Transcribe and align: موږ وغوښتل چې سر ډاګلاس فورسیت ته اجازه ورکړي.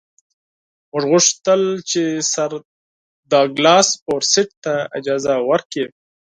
موږ 0.03 0.93
وغوښتل 1.03 1.61
چې 1.89 2.03
سر 2.33 2.51
ډاګلاس 3.31 3.87
فورسیت 4.03 4.49
ته 4.63 4.73
اجازه 4.97 5.33
ورکړي. 5.49 5.85